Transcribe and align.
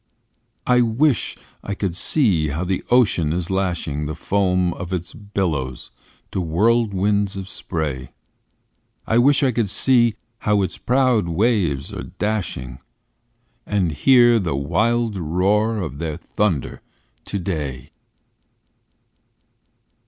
I 0.65 0.81
wish 0.81 1.37
I 1.61 1.75
could 1.75 1.95
see 1.95 2.47
how 2.47 2.63
the 2.63 2.83
ocean 2.89 3.31
is 3.31 3.51
lashing 3.51 4.07
The 4.07 4.15
foam 4.15 4.73
of 4.73 4.91
its 4.91 5.13
billows 5.13 5.91
to 6.31 6.41
whirlwinds 6.41 7.37
of 7.37 7.47
spray, 7.47 8.09
I 9.05 9.19
wish 9.19 9.43
I 9.43 9.51
could 9.51 9.69
see 9.69 10.15
how 10.39 10.63
its 10.63 10.79
proud 10.79 11.27
waves 11.27 11.93
are 11.93 12.01
dashing 12.17 12.79
And 13.67 13.91
hear 13.91 14.39
the 14.39 14.55
wild 14.55 15.17
roar 15.17 15.77
of 15.77 15.99
their 15.99 16.17
thunder 16.17 16.81
today! 17.23 17.91